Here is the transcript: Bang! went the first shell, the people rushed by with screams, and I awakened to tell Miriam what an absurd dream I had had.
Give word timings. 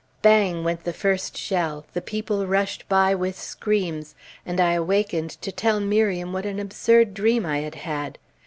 Bang! 0.23 0.63
went 0.63 0.83
the 0.83 0.93
first 0.93 1.37
shell, 1.37 1.85
the 1.93 2.01
people 2.01 2.47
rushed 2.47 2.89
by 2.89 3.13
with 3.13 3.37
screams, 3.39 4.15
and 4.47 4.59
I 4.59 4.73
awakened 4.73 5.29
to 5.43 5.51
tell 5.51 5.79
Miriam 5.79 6.33
what 6.33 6.47
an 6.47 6.59
absurd 6.59 7.13
dream 7.13 7.45
I 7.45 7.59
had 7.59 7.75
had. 7.75 8.17